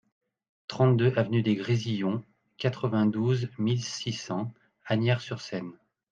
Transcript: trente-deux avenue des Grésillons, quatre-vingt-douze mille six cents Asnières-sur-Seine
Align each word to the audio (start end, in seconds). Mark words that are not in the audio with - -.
trente-deux 0.67 1.13
avenue 1.15 1.43
des 1.43 1.53
Grésillons, 1.55 2.23
quatre-vingt-douze 2.57 3.49
mille 3.59 3.83
six 3.83 4.13
cents 4.13 4.51
Asnières-sur-Seine 4.87 5.73